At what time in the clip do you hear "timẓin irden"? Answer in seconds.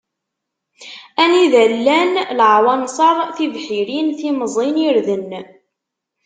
4.19-5.29